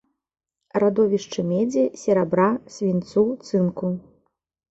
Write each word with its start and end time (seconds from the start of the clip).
Радовішчы 0.83 1.43
медзі, 1.49 1.83
серабра, 2.03 2.47
свінцу, 2.77 3.23
цынку. 3.49 3.87